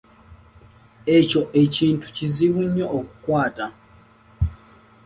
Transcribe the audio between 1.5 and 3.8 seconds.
ekintu kizibu nnyo okukwata.